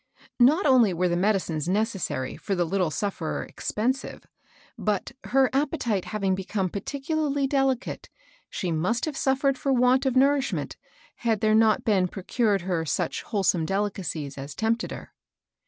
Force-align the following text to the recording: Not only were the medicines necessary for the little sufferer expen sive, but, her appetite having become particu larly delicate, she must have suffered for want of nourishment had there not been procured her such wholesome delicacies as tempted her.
Not 0.39 0.65
only 0.65 0.95
were 0.95 1.07
the 1.09 1.15
medicines 1.15 1.69
necessary 1.69 2.35
for 2.35 2.55
the 2.55 2.65
little 2.65 2.89
sufferer 2.89 3.47
expen 3.47 3.93
sive, 3.93 4.25
but, 4.75 5.11
her 5.25 5.47
appetite 5.53 6.05
having 6.05 6.33
become 6.33 6.69
particu 6.71 7.15
larly 7.15 7.47
delicate, 7.47 8.09
she 8.49 8.71
must 8.71 9.05
have 9.05 9.15
suffered 9.15 9.59
for 9.59 9.71
want 9.71 10.07
of 10.07 10.15
nourishment 10.15 10.75
had 11.17 11.41
there 11.41 11.53
not 11.53 11.85
been 11.85 12.07
procured 12.07 12.61
her 12.61 12.83
such 12.83 13.21
wholesome 13.21 13.63
delicacies 13.63 14.39
as 14.39 14.55
tempted 14.55 14.89
her. 14.89 15.13